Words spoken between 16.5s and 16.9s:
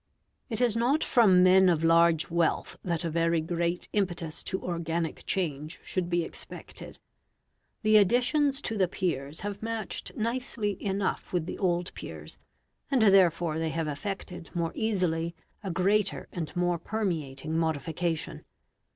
more